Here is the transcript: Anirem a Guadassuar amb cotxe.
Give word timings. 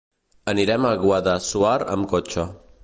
Anirem 0.53 0.87
a 0.91 0.95
Guadassuar 1.03 1.77
amb 1.97 2.13
cotxe. 2.17 2.53